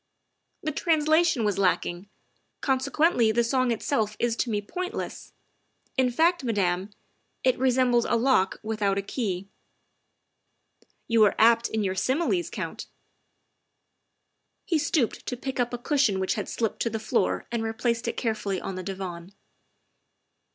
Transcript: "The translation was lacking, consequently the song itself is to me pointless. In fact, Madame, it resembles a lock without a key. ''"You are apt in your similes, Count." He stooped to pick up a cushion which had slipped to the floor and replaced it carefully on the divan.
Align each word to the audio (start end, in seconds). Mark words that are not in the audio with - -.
"The 0.63 0.71
translation 0.71 1.43
was 1.43 1.59
lacking, 1.59 2.09
consequently 2.59 3.31
the 3.31 3.43
song 3.43 3.69
itself 3.69 4.15
is 4.17 4.35
to 4.37 4.49
me 4.49 4.59
pointless. 4.59 5.31
In 5.95 6.09
fact, 6.09 6.43
Madame, 6.43 6.89
it 7.43 7.55
resembles 7.59 8.05
a 8.05 8.15
lock 8.15 8.59
without 8.65 8.97
a 8.97 9.03
key. 9.03 9.47
''"You 11.07 11.23
are 11.25 11.35
apt 11.37 11.69
in 11.69 11.83
your 11.83 11.93
similes, 11.93 12.49
Count." 12.49 12.87
He 14.65 14.79
stooped 14.79 15.23
to 15.27 15.37
pick 15.37 15.59
up 15.59 15.71
a 15.71 15.77
cushion 15.77 16.19
which 16.19 16.33
had 16.33 16.49
slipped 16.49 16.79
to 16.79 16.89
the 16.89 16.97
floor 16.97 17.45
and 17.51 17.61
replaced 17.61 18.07
it 18.07 18.17
carefully 18.17 18.59
on 18.59 18.73
the 18.73 18.81
divan. 18.81 19.33